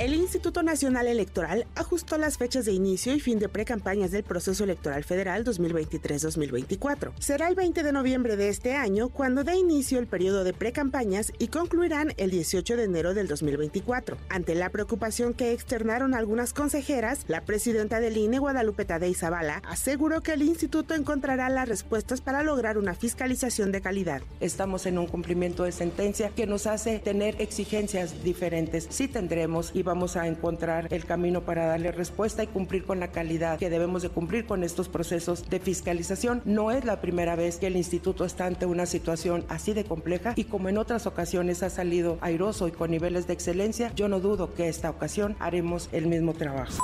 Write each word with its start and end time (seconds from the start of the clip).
El 0.00 0.14
Instituto 0.14 0.62
Nacional 0.62 1.08
Electoral 1.08 1.66
ajustó 1.74 2.16
las 2.16 2.38
fechas 2.38 2.64
de 2.64 2.72
inicio 2.72 3.14
y 3.14 3.20
fin 3.20 3.38
de 3.38 3.50
precampañas 3.50 4.10
del 4.10 4.22
proceso 4.22 4.64
electoral 4.64 5.04
federal 5.04 5.44
2023-2024. 5.44 7.12
Será 7.18 7.48
el 7.48 7.54
20 7.54 7.82
de 7.82 7.92
noviembre 7.92 8.38
de 8.38 8.48
este 8.48 8.72
año 8.72 9.10
cuando 9.10 9.44
dé 9.44 9.58
inicio 9.58 9.98
el 9.98 10.06
periodo 10.06 10.42
de 10.42 10.54
precampañas 10.54 11.34
y 11.38 11.48
concluirán 11.48 12.14
el 12.16 12.30
18 12.30 12.78
de 12.78 12.84
enero 12.84 13.12
del 13.12 13.28
2024. 13.28 14.16
Ante 14.30 14.54
la 14.54 14.70
preocupación 14.70 15.34
que 15.34 15.52
externaron 15.52 16.14
algunas 16.14 16.54
consejeras, 16.54 17.26
la 17.28 17.42
presidenta 17.42 18.00
del 18.00 18.16
INE, 18.16 18.38
Guadalupe 18.38 18.86
Tadei 18.86 19.12
Zavala, 19.12 19.60
aseguró 19.68 20.22
que 20.22 20.32
el 20.32 20.40
instituto 20.40 20.94
encontrará 20.94 21.50
las 21.50 21.68
respuestas 21.68 22.22
para 22.22 22.42
lograr 22.42 22.78
una 22.78 22.94
fiscalización 22.94 23.70
de 23.70 23.82
calidad. 23.82 24.22
Estamos 24.40 24.86
en 24.86 24.96
un 24.96 25.08
cumplimiento 25.08 25.64
de 25.64 25.72
sentencia 25.72 26.30
que 26.30 26.46
nos 26.46 26.66
hace 26.66 27.00
tener 27.00 27.38
exigencias 27.42 28.24
diferentes. 28.24 28.86
Sí 28.88 29.06
tendremos 29.06 29.72
y 29.74 29.89
vamos 29.90 30.16
a 30.16 30.28
encontrar 30.28 30.86
el 30.92 31.04
camino 31.04 31.40
para 31.40 31.66
darle 31.66 31.90
respuesta 31.90 32.44
y 32.44 32.46
cumplir 32.46 32.84
con 32.84 33.00
la 33.00 33.08
calidad 33.08 33.58
que 33.58 33.70
debemos 33.70 34.02
de 34.02 34.08
cumplir 34.08 34.46
con 34.46 34.62
estos 34.62 34.88
procesos 34.88 35.50
de 35.50 35.58
fiscalización. 35.58 36.42
No 36.44 36.70
es 36.70 36.84
la 36.84 37.00
primera 37.00 37.34
vez 37.34 37.56
que 37.56 37.66
el 37.66 37.74
instituto 37.74 38.24
está 38.24 38.46
ante 38.46 38.66
una 38.66 38.86
situación 38.86 39.44
así 39.48 39.72
de 39.72 39.82
compleja 39.82 40.34
y 40.36 40.44
como 40.44 40.68
en 40.68 40.78
otras 40.78 41.08
ocasiones 41.08 41.64
ha 41.64 41.70
salido 41.70 42.18
airoso 42.20 42.68
y 42.68 42.70
con 42.70 42.92
niveles 42.92 43.26
de 43.26 43.32
excelencia, 43.32 43.92
yo 43.96 44.06
no 44.06 44.20
dudo 44.20 44.54
que 44.54 44.68
esta 44.68 44.90
ocasión 44.90 45.34
haremos 45.40 45.88
el 45.90 46.06
mismo 46.06 46.34
trabajo. 46.34 46.80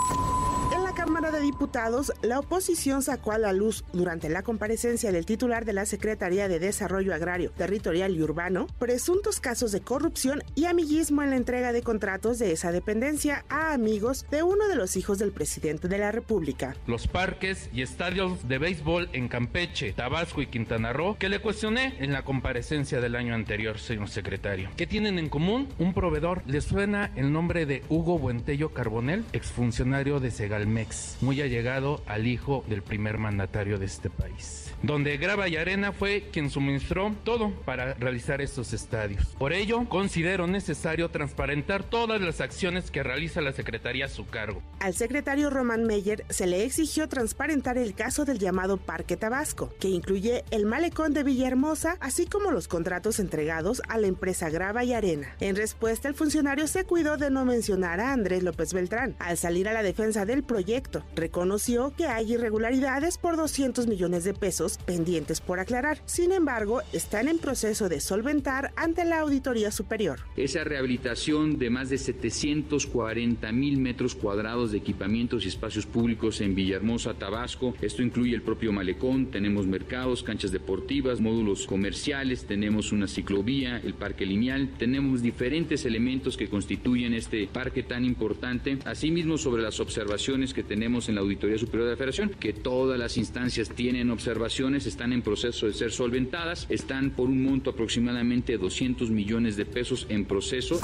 Diputados, 1.46 2.12
la 2.23 2.41
oposición 2.41 3.02
sacó 3.02 3.30
a 3.30 3.38
la 3.38 3.52
luz 3.52 3.84
durante 3.92 4.28
la 4.28 4.42
comparecencia 4.42 5.12
del 5.12 5.27
titular 5.27 5.64
de 5.64 5.73
la 5.73 5.87
Secretaría 5.87 6.48
de 6.48 6.59
Desarrollo 6.59 7.14
Agrario, 7.14 7.52
Territorial 7.52 8.16
y 8.16 8.23
Urbano 8.23 8.66
presuntos 8.80 9.38
casos 9.38 9.70
de 9.70 9.80
corrupción 9.80 10.42
y 10.56 10.65
amiguismo 10.65 11.23
en 11.23 11.30
la 11.30 11.37
entrega 11.37 11.73
de 11.73 11.82
contratos 11.82 12.40
de 12.40 12.51
esa 12.51 12.73
dependencia 12.73 13.45
a 13.48 13.73
amigos 13.73 14.26
de 14.29 14.43
uno 14.43 14.66
de 14.66 14.74
los 14.74 14.96
hijos 14.96 15.18
del 15.18 15.30
presidente 15.30 15.87
de 15.87 15.98
la 15.98 16.10
República. 16.10 16.74
Los 16.88 17.06
parques 17.06 17.71
y 17.73 17.82
estadios 17.82 18.49
de 18.49 18.59
béisbol 18.59 19.09
en 19.12 19.28
Campeche, 19.28 19.93
Tabasco 19.93 20.43
y 20.43 20.49
Quintana 20.49 20.93
Roo, 20.93 21.16
que 21.16 21.28
le 21.28 21.40
cuestioné 21.40 21.95
en 21.99 22.12
la 22.12 22.24
comparecencia 22.24 23.01
del 23.01 23.15
año 23.15 23.34
anterior, 23.34 23.78
señor 23.78 24.09
secretario. 24.09 24.71
¿Qué 24.76 24.88
tienen 24.88 25.21
en 25.21 25.28
común? 25.28 25.68
Un 25.78 25.95
proveedor. 25.95 26.43
¿Le 26.46 26.60
suena 26.60 27.12
el 27.15 27.32
nombre 27.32 27.66
de 27.66 27.84
Hugo 27.88 28.18
Buentello 28.18 28.71
Carbonel, 28.71 29.24
exfuncionario 29.32 30.18
de 30.18 30.32
Segalmex? 30.32 31.18
muy 31.21 31.35
allegado 31.42 32.02
al 32.06 32.26
hijo 32.26 32.65
del 32.68 32.82
primer 32.82 33.18
mandatario 33.18 33.79
de 33.79 33.87
este 33.87 34.10
país 34.10 34.66
donde 34.82 35.16
Grava 35.16 35.48
y 35.48 35.56
Arena 35.56 35.93
fue 35.93 36.28
quien 36.32 36.51
suministró 36.51 37.15
todo 37.24 37.51
para 37.65 37.95
realizar 37.95 38.40
estos 38.40 38.73
estadios. 38.73 39.34
Por 39.38 39.52
ello, 39.52 39.88
considero 39.88 40.46
necesario 40.46 41.10
transparentar 41.10 41.84
todas 41.84 42.20
las 42.20 42.40
acciones 42.40 42.90
que 42.90 43.02
realiza 43.02 43.40
la 43.40 43.52
Secretaría 43.52 44.06
a 44.06 44.09
su 44.09 44.26
cargo. 44.26 44.62
Al 44.80 44.95
secretario 44.95 45.51
Román 45.51 45.84
Meyer 45.84 46.24
se 46.28 46.46
le 46.46 46.65
exigió 46.65 47.09
transparentar 47.09 47.78
el 47.78 47.95
caso 47.95 48.24
del 48.24 48.38
llamado 48.38 48.76
Parque 48.76 49.16
Tabasco, 49.16 49.73
que 49.80 49.88
incluye 49.88 50.45
el 50.50 50.66
malecón 50.66 51.12
de 51.12 51.24
Villahermosa, 51.24 51.96
así 52.00 52.26
como 52.26 52.50
los 52.50 52.68
contratos 52.68 53.18
entregados 53.18 53.82
a 53.88 53.98
la 53.98 54.06
empresa 54.06 54.50
Grava 54.50 54.84
y 54.84 54.93
Arena. 54.93 55.28
En 55.40 55.56
respuesta, 55.56 56.09
el 56.09 56.15
funcionario 56.15 56.66
se 56.66 56.84
cuidó 56.84 57.16
de 57.16 57.30
no 57.30 57.45
mencionar 57.45 58.00
a 58.00 58.12
Andrés 58.12 58.43
López 58.43 58.73
Beltrán. 58.73 59.16
Al 59.18 59.37
salir 59.37 59.68
a 59.68 59.73
la 59.73 59.82
defensa 59.82 60.24
del 60.24 60.43
proyecto, 60.45 61.04
reconoció 61.16 61.92
que 61.96 62.06
hay 62.06 62.34
irregularidades 62.34 63.18
por 63.18 63.36
200 63.36 63.86
millones 63.86 64.25
de 64.25 64.34
pesos 64.34 64.78
pendientes 64.78 65.41
por 65.41 65.59
aclarar. 65.59 65.98
Sin 66.06 66.32
embargo, 66.32 66.82
están 66.92 67.28
en 67.28 67.38
proceso 67.38 67.88
de 67.88 68.00
solventar 68.00 68.72
ante 68.76 69.04
la 69.04 69.20
Auditoría 69.20 69.70
Superior. 69.70 70.20
Esa 70.37 70.62
rehabilitación 70.62 71.59
de 71.59 71.70
más 71.70 71.88
de 71.88 71.98
740 71.98 73.50
mil 73.53 73.78
metros 73.78 74.14
cuadrados 74.14 74.72
de 74.72 74.78
equipamientos 74.78 75.44
y 75.44 75.49
espacios 75.49 75.87
públicos 75.87 76.41
en 76.41 76.55
Villahermosa, 76.55 77.15
Tabasco. 77.15 77.75
Esto 77.81 78.03
incluye 78.03 78.34
el 78.34 78.43
propio 78.43 78.72
malecón, 78.72 79.31
tenemos 79.31 79.66
mercados, 79.66 80.22
canchas 80.22 80.53
deportivas, 80.53 81.21
módulos 81.21 81.66
comerciales, 81.66 82.44
tenemos 82.44 82.93
una 82.93 83.09
ciclovía, 83.09 83.78
el 83.78 83.94
parque 83.94 84.26
lineal, 84.26 84.71
tenemos 84.78 85.22
diferentes 85.22 85.84
elementos 85.84 86.37
que 86.37 86.49
constituyen 86.49 87.15
este 87.15 87.47
parque 87.47 87.82
tan 87.82 88.05
importante. 88.05 88.78
Asimismo, 88.84 89.38
sobre 89.38 89.62
las 89.62 89.81
observaciones 89.81 90.53
que 90.53 90.62
tenemos 90.62 91.06
en 91.09 91.17
la 91.17 91.21
Auditoría 91.21 91.59
Superior 91.59 91.84
de 91.84 91.93
la 91.93 91.97
Federación, 91.97 92.31
que 92.39 92.53
todas 92.53 92.99
las 92.99 93.17
instancias 93.17 93.71
tienen 93.71 94.11
observaciones, 94.11 94.87
están 94.87 95.12
en 95.12 95.22
proceso 95.22 95.67
de 95.67 95.72
ser 95.72 95.93
solventadas, 95.93 96.67
están 96.69 97.11
por 97.11 97.28
un 97.28 97.43
monto 97.43 97.71
aproximadamente 97.71 98.59
200 98.59 99.11
millones 99.11 99.56
de 99.56 99.67
pesos 99.67 100.06
en 100.09 100.25
proceso. 100.25 100.81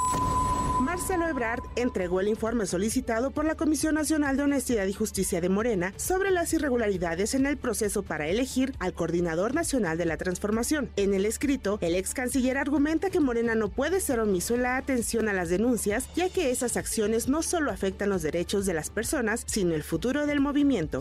Marcelo 0.80 1.28
Ebrard 1.28 1.62
entregó 1.76 2.20
el 2.20 2.28
informe 2.28 2.66
solicitado 2.66 3.30
por 3.30 3.44
la 3.44 3.54
Comisión 3.54 3.94
Nacional 3.94 4.36
de 4.36 4.44
Honestidad 4.44 4.86
y 4.86 4.92
Justicia 4.92 5.40
de 5.40 5.48
Morena 5.48 5.92
sobre 5.96 6.30
las 6.30 6.52
irregularidades 6.52 7.34
en 7.34 7.46
el 7.46 7.56
proceso 7.56 8.02
para 8.02 8.26
elegir 8.28 8.74
al 8.78 8.94
coordinador 8.94 9.54
nacional 9.54 9.98
de 9.98 10.06
la 10.06 10.16
transformación. 10.16 10.90
En 10.96 11.14
el 11.14 11.26
escrito, 11.26 11.78
el 11.80 11.94
ex 11.94 12.14
canciller 12.14 12.58
argumenta 12.58 13.10
que 13.10 13.20
Morena 13.20 13.54
no 13.54 13.68
puede 13.68 14.00
ser 14.00 14.20
omiso 14.20 14.54
en 14.54 14.62
la 14.62 14.76
atención 14.76 15.28
a 15.28 15.32
las 15.32 15.48
denuncias, 15.48 16.08
ya 16.14 16.28
que 16.28 16.50
esas 16.50 16.76
acciones 16.76 17.28
no 17.28 17.42
solo 17.42 17.70
afectan 17.70 18.10
los 18.10 18.22
derechos 18.22 18.66
de 18.66 18.74
las 18.74 18.90
personas, 18.90 19.44
sino 19.46 19.74
el 19.74 19.82
futuro 19.82 20.26
del 20.26 20.40
movimiento. 20.40 21.00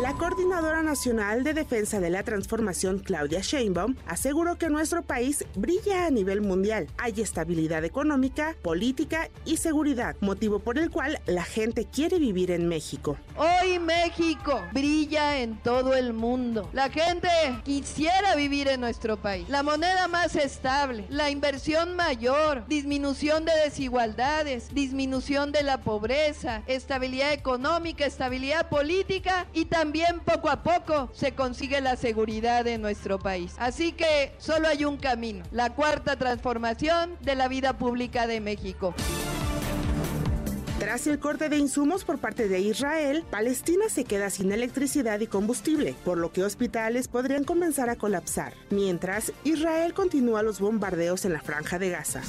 La 0.00 0.14
coordinadora 0.14 0.82
nacional 0.82 1.44
de 1.44 1.52
defensa 1.52 2.00
de 2.00 2.08
la 2.08 2.22
transformación, 2.22 2.98
Claudia 2.98 3.40
Sheinbaum, 3.40 3.94
aseguró 4.06 4.56
que 4.56 4.70
nuestro 4.70 5.02
país 5.02 5.44
brilla 5.54 6.06
a 6.06 6.10
nivel 6.10 6.40
mundial. 6.40 6.86
Hay 6.96 7.20
estabilidad 7.20 7.84
económica, 7.84 8.56
política 8.62 9.28
y 9.44 9.58
seguridad, 9.58 10.16
motivo 10.20 10.60
por 10.60 10.78
el 10.78 10.90
cual 10.90 11.20
la 11.26 11.44
gente 11.44 11.84
quiere 11.84 12.18
vivir 12.18 12.50
en 12.52 12.68
México. 12.68 13.18
Hoy 13.36 13.78
México 13.78 14.62
brilla 14.72 15.40
en 15.40 15.58
todo 15.62 15.94
el 15.94 16.14
mundo. 16.14 16.70
La 16.72 16.88
gente 16.88 17.28
quisiera 17.62 18.34
vivir 18.34 18.68
en 18.68 18.80
nuestro 18.80 19.18
país. 19.18 19.46
La 19.50 19.62
moneda 19.62 20.08
más 20.08 20.36
estable, 20.36 21.04
la 21.10 21.28
inversión 21.28 21.96
mayor, 21.96 22.66
disminución 22.66 23.44
de 23.44 23.52
desigualdades, 23.62 24.72
disminución 24.72 25.52
de 25.52 25.62
la 25.62 25.82
pobreza, 25.82 26.62
estabilidad 26.66 27.34
económica, 27.34 28.06
estabilidad 28.06 28.70
política 28.70 29.46
y 29.52 29.66
también 29.66 29.81
también 29.82 30.20
poco 30.20 30.48
a 30.48 30.62
poco 30.62 31.10
se 31.12 31.32
consigue 31.32 31.80
la 31.80 31.96
seguridad 31.96 32.64
en 32.68 32.82
nuestro 32.82 33.18
país. 33.18 33.56
Así 33.58 33.90
que 33.90 34.32
solo 34.38 34.68
hay 34.68 34.84
un 34.84 34.96
camino, 34.96 35.44
la 35.50 35.70
cuarta 35.70 36.14
transformación 36.14 37.16
de 37.20 37.34
la 37.34 37.48
vida 37.48 37.76
pública 37.76 38.28
de 38.28 38.38
México. 38.38 38.94
Tras 40.78 41.08
el 41.08 41.18
corte 41.18 41.48
de 41.48 41.56
insumos 41.58 42.04
por 42.04 42.18
parte 42.18 42.46
de 42.46 42.60
Israel, 42.60 43.24
Palestina 43.28 43.88
se 43.88 44.04
queda 44.04 44.30
sin 44.30 44.52
electricidad 44.52 45.18
y 45.18 45.26
combustible, 45.26 45.96
por 46.04 46.16
lo 46.16 46.30
que 46.30 46.44
hospitales 46.44 47.08
podrían 47.08 47.42
comenzar 47.42 47.90
a 47.90 47.96
colapsar, 47.96 48.54
mientras 48.70 49.32
Israel 49.42 49.94
continúa 49.94 50.44
los 50.44 50.60
bombardeos 50.60 51.24
en 51.24 51.32
la 51.32 51.40
franja 51.40 51.80
de 51.80 51.90
Gaza. 51.90 52.22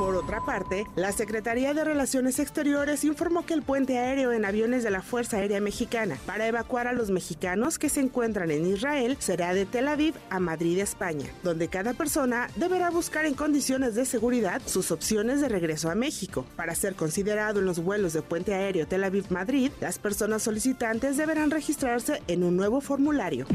Por 0.00 0.16
otra 0.16 0.40
parte, 0.40 0.86
la 0.96 1.12
Secretaría 1.12 1.74
de 1.74 1.84
Relaciones 1.84 2.38
Exteriores 2.38 3.04
informó 3.04 3.44
que 3.44 3.52
el 3.52 3.60
puente 3.60 3.98
aéreo 3.98 4.32
en 4.32 4.46
aviones 4.46 4.82
de 4.82 4.90
la 4.90 5.02
Fuerza 5.02 5.36
Aérea 5.36 5.60
Mexicana 5.60 6.16
para 6.24 6.46
evacuar 6.46 6.86
a 6.86 6.94
los 6.94 7.10
mexicanos 7.10 7.78
que 7.78 7.90
se 7.90 8.00
encuentran 8.00 8.50
en 8.50 8.64
Israel 8.64 9.18
será 9.20 9.52
de 9.52 9.66
Tel 9.66 9.88
Aviv 9.88 10.14
a 10.30 10.40
Madrid, 10.40 10.78
España, 10.78 11.26
donde 11.42 11.68
cada 11.68 11.92
persona 11.92 12.48
deberá 12.56 12.88
buscar 12.88 13.26
en 13.26 13.34
condiciones 13.34 13.94
de 13.94 14.06
seguridad 14.06 14.62
sus 14.64 14.90
opciones 14.90 15.42
de 15.42 15.50
regreso 15.50 15.90
a 15.90 15.94
México. 15.94 16.46
Para 16.56 16.74
ser 16.74 16.94
considerado 16.94 17.60
en 17.60 17.66
los 17.66 17.78
vuelos 17.78 18.14
de 18.14 18.22
puente 18.22 18.54
aéreo 18.54 18.86
Tel 18.86 19.04
Aviv-Madrid, 19.04 19.70
las 19.82 19.98
personas 19.98 20.42
solicitantes 20.42 21.18
deberán 21.18 21.50
registrarse 21.50 22.22
en 22.26 22.42
un 22.42 22.56
nuevo 22.56 22.80
formulario. 22.80 23.46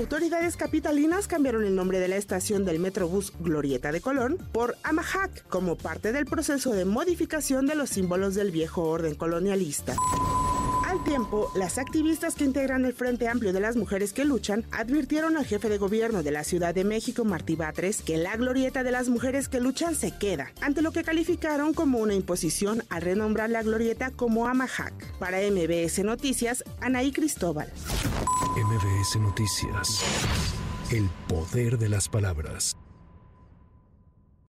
Autoridades 0.00 0.56
capitalinas 0.56 1.28
cambiaron 1.28 1.62
el 1.62 1.74
nombre 1.74 2.00
de 2.00 2.08
la 2.08 2.16
estación 2.16 2.64
del 2.64 2.78
Metrobús 2.78 3.34
Glorieta 3.38 3.92
de 3.92 4.00
Colón 4.00 4.38
por 4.50 4.78
Amahac 4.82 5.46
como 5.48 5.76
parte 5.76 6.10
del 6.12 6.24
proceso 6.24 6.72
de 6.72 6.86
modificación 6.86 7.66
de 7.66 7.74
los 7.74 7.90
símbolos 7.90 8.34
del 8.34 8.50
viejo 8.50 8.84
orden 8.84 9.14
colonialista. 9.14 9.94
Al 10.90 11.04
tiempo, 11.04 11.52
las 11.54 11.78
activistas 11.78 12.34
que 12.34 12.44
integran 12.44 12.84
el 12.84 12.92
Frente 12.92 13.28
Amplio 13.28 13.52
de 13.52 13.60
las 13.60 13.76
Mujeres 13.76 14.12
que 14.12 14.24
Luchan 14.24 14.64
advirtieron 14.72 15.36
al 15.36 15.46
jefe 15.46 15.68
de 15.68 15.78
gobierno 15.78 16.24
de 16.24 16.32
la 16.32 16.42
Ciudad 16.42 16.74
de 16.74 16.82
México, 16.82 17.24
Martí 17.24 17.54
Batres, 17.54 18.02
que 18.02 18.16
la 18.16 18.36
glorieta 18.36 18.82
de 18.82 18.90
las 18.90 19.08
mujeres 19.08 19.48
que 19.48 19.60
luchan 19.60 19.94
se 19.94 20.18
queda, 20.18 20.50
ante 20.60 20.82
lo 20.82 20.90
que 20.90 21.04
calificaron 21.04 21.74
como 21.74 21.98
una 21.98 22.14
imposición 22.14 22.82
al 22.88 23.02
renombrar 23.02 23.50
la 23.50 23.62
glorieta 23.62 24.10
como 24.10 24.48
Amahac. 24.48 24.92
Para 25.20 25.38
MBS 25.38 26.02
Noticias, 26.02 26.64
Anaí 26.80 27.12
Cristóbal. 27.12 27.72
MBS 28.56 29.20
Noticias. 29.20 30.02
El 30.90 31.08
poder 31.28 31.78
de 31.78 31.88
las 31.88 32.08
palabras. 32.08 32.76